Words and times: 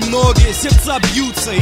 многие 0.00 0.52
сердца 0.52 0.98
бьются 0.98 1.52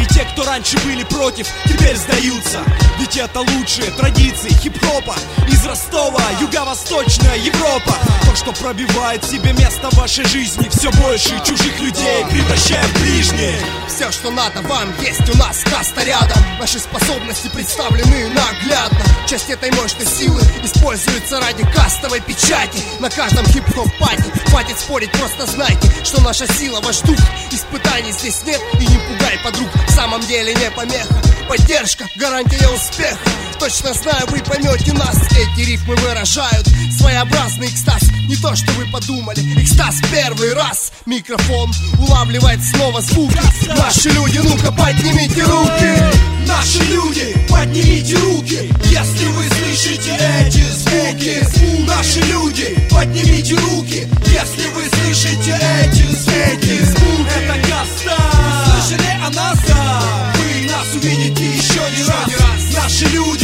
раньше 0.55 0.79
были 0.87 1.03
против, 1.03 1.49
теперь 1.67 1.97
сдаются. 1.97 2.61
Ведь 3.01 3.17
это 3.17 3.41
лучшие 3.41 3.91
традиции 3.91 4.51
хип-хопа 4.51 5.17
Из 5.49 5.67
Ростова, 5.67 6.23
Юго-Восточная 6.41 7.37
Европа. 7.39 7.99
То, 8.25 8.37
что 8.37 8.53
пробивает 8.53 9.25
себе 9.25 9.53
место 9.53 9.91
в 9.91 9.95
вашей 9.95 10.25
жизни 10.25 10.69
Все 10.69 10.93
больше 10.93 11.31
чужих 11.45 11.81
людей 11.81 12.25
превращая 12.31 12.85
в 12.85 13.01
ближних. 13.01 13.61
Все, 13.89 14.13
что 14.13 14.31
надо 14.31 14.63
вам, 14.63 14.95
есть 15.01 15.29
у 15.35 15.37
нас 15.37 15.65
каста 15.65 16.05
рядом. 16.05 16.39
Наши 16.61 16.79
способности 16.79 17.49
представлены 17.49 18.29
наглядно. 18.29 19.05
Часть 19.29 19.51
этой 19.51 19.73
мощной 19.73 20.07
силы 20.07 20.41
используется 20.63 21.41
ради 21.41 21.65
кастовой 21.73 22.21
печати. 22.21 22.79
На 23.01 23.11
каждом 23.11 23.45
хип-хоп 23.47 23.89
пати 23.99 24.25
Хватит 24.51 24.79
спорить, 24.79 25.11
просто 25.13 25.47
знайте, 25.47 25.91
что 26.05 26.23
наша 26.23 26.47
сила 26.47 26.81
ваш 26.81 27.01
дух. 27.01 27.19
Испытаний 27.51 28.13
здесь 28.13 28.43
нет 28.45 28.61
и 28.75 28.87
не 28.87 28.99
пугай 28.99 29.39
подруг. 29.43 29.69
В 29.89 29.91
самом 29.91 30.21
деле 30.21 30.44
не 30.53 30.71
помеха. 30.71 31.23
Поддержка, 31.49 32.05
гарантия 32.17 32.69
успеха. 32.69 33.19
Точно 33.59 33.95
знаю, 33.95 34.27
вы 34.29 34.41
поймете 34.41 34.93
нас. 34.93 35.17
Эти 35.33 35.67
рифмы 35.67 35.95
выражают 35.97 36.67
своеобразный 36.99 37.69
экстаз. 37.69 38.03
Не 38.29 38.37
то, 38.37 38.55
что 38.57 38.73
вы 38.73 38.87
подумали. 38.87 39.41
Экстаз 39.63 39.97
первый 40.13 40.55
раз. 40.55 40.93
Микрофон 41.07 41.71
улавливает 41.99 42.61
снова 42.65 43.01
звуки. 43.01 43.39
Наши 43.69 44.11
люди, 44.11 44.39
ну-ка 44.39 44.73
поднимите 44.73 45.43
руки. 45.45 46.35
Наши 46.47 46.83
люди, 46.85 47.35
поднимите 47.49 48.17
руки, 48.17 48.71
если 48.85 49.27
вы 49.27 49.45
слышите 49.49 50.19
эти 50.41 50.63
звуки. 50.73 51.87
Наши 51.87 52.21
люди, 52.21 52.89
поднимите 52.91 53.55
руки, 53.55 54.09
если 54.27 54.69
вы 54.75 54.85
слышите 54.89 55.59
эти 55.83 56.03
звуки. 56.15 56.81
Это 57.37 57.69
Каста. 57.69 58.17
Слышали 58.67 59.25
о 59.25 59.31
нас? 59.31 59.84
Наши 63.05 63.17
люди, 63.17 63.44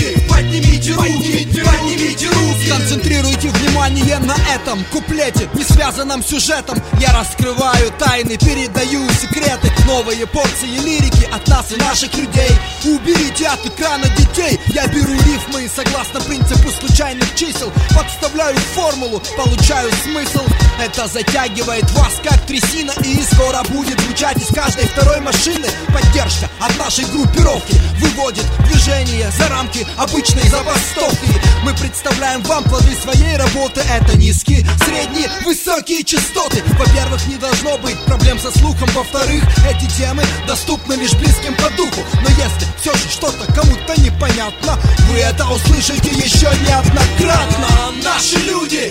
внимание 3.80 4.18
на 4.18 4.36
этом 4.54 4.84
куплете, 4.92 5.48
не 5.54 5.64
связанном 5.64 6.22
сюжетом. 6.22 6.78
Я 7.00 7.12
раскрываю 7.12 7.90
тайны, 7.98 8.36
передаю 8.36 9.08
секреты, 9.10 9.72
новые 9.86 10.26
порции 10.26 10.78
лирики 10.84 11.24
от 11.32 11.46
нас 11.48 11.72
и 11.72 11.76
наших 11.76 12.14
людей. 12.14 12.50
Уберите 12.84 13.46
от 13.46 13.64
экрана 13.64 14.04
детей. 14.18 14.60
Я 14.74 14.86
беру 14.88 15.12
рифмы 15.12 15.64
и 15.64 15.68
согласно 15.68 16.20
принципу 16.20 16.70
случайных 16.70 17.34
чисел 17.34 17.72
подставляю 17.96 18.56
формулу, 18.74 19.22
получаю 19.36 19.90
смысл. 20.02 20.44
Это 20.78 21.06
затягивает 21.08 21.90
вас 21.92 22.12
как 22.22 22.46
трясина 22.46 22.92
и 23.04 23.22
скоро 23.32 23.62
будет 23.70 23.98
звучать 24.00 24.36
из 24.38 24.48
каждой 24.48 24.86
второй 24.88 25.20
машины. 25.20 25.68
Поддержка 25.92 26.50
от 26.60 26.76
нашей 26.78 27.04
группировки 27.06 27.80
выводит 27.98 28.44
движение 28.66 29.30
за 29.30 29.48
рамки 29.48 29.86
обычной 29.96 30.48
забастовки. 30.48 31.30
Мы 31.64 31.74
представляем 31.74 32.42
вам 32.42 32.64
плоды 32.64 32.94
своей 32.94 33.36
работы. 33.36 33.69
Это 33.78 34.16
низкие, 34.16 34.66
средние, 34.84 35.30
высокие 35.44 36.02
частоты. 36.02 36.62
Во-первых, 36.78 37.26
не 37.26 37.36
должно 37.36 37.78
быть 37.78 37.98
проблем 38.04 38.38
со 38.38 38.50
слухом. 38.58 38.88
Во-вторых, 38.94 39.42
эти 39.68 39.86
темы 39.96 40.22
доступны 40.46 40.94
лишь 40.94 41.14
близким 41.14 41.54
по 41.56 41.70
духу. 41.76 42.00
Но 42.14 42.28
если 42.30 42.66
все 42.80 42.92
же 42.94 43.08
что-то 43.08 43.46
кому-то 43.52 44.00
непонятно, 44.00 44.78
вы 45.08 45.18
это 45.18 45.46
услышите 45.48 46.10
еще 46.10 46.48
неоднократно. 46.66 47.68
Наши 48.02 48.38
люди, 48.38 48.90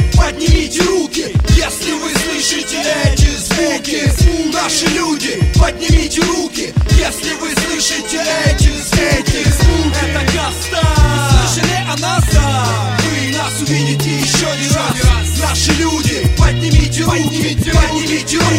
поднимите 18.20 18.38
руки, 18.38 18.59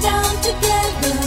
down 0.00 0.42
together. 0.42 1.23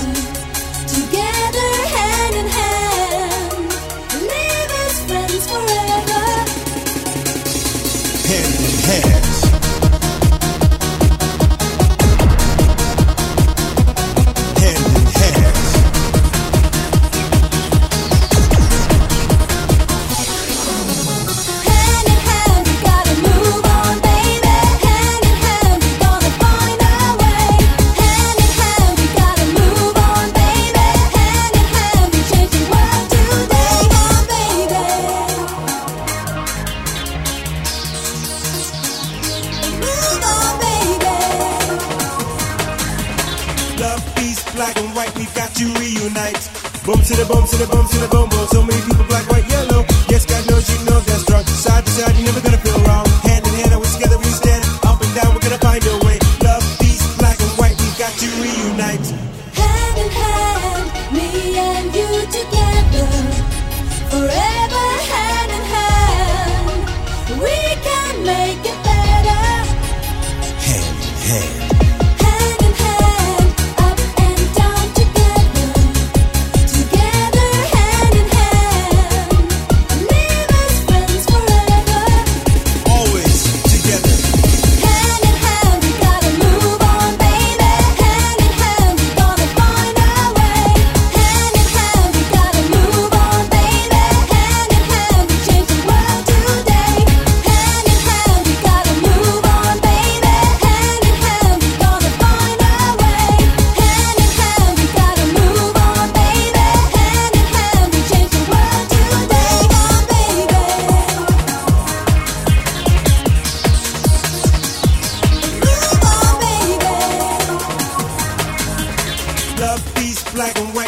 Hey. 71.28 71.57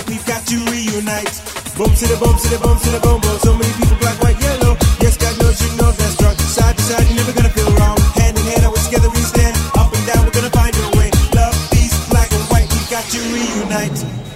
we've 0.08 0.26
got 0.26 0.46
to 0.48 0.56
reunite. 0.70 1.34
Boom, 1.76 1.92
to 1.96 2.06
the 2.08 2.18
boom, 2.20 2.36
to 2.38 2.48
the 2.50 2.60
boom, 2.62 2.78
to 2.80 2.90
the 2.92 3.00
boom, 3.00 3.20
boom. 3.22 3.38
So 3.40 3.52
many 3.56 3.74
people, 3.80 3.98
black, 4.00 4.22
white, 4.22 4.40
yellow. 4.42 4.78
Yes, 5.02 5.18
God 5.18 5.36
knows 5.40 5.58
you 5.62 5.70
know 5.78 5.92
that's 5.92 6.14
strong. 6.14 6.36
Side 6.38 6.78
to 6.78 6.84
side, 6.84 7.08
you're 7.08 7.18
never 7.18 7.34
gonna 7.34 7.50
feel 7.50 7.72
wrong. 7.76 7.98
Hand 8.20 8.38
in 8.38 8.46
hand, 8.46 8.66
always 8.66 8.86
together 8.86 9.10
we 9.10 9.22
stand. 9.24 9.56
Up 9.76 9.92
and 9.92 10.06
down, 10.06 10.26
we're 10.26 10.36
gonna 10.36 10.54
find 10.54 10.76
your 10.76 10.92
way. 11.00 11.10
Love, 11.34 11.56
peace, 11.72 11.96
black 12.10 12.32
and 12.32 12.44
white, 12.52 12.70
we've 12.72 12.90
got 12.90 13.06
to 13.10 13.20
reunite. 13.34 14.29